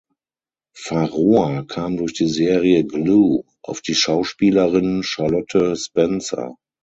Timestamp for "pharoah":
0.73-1.63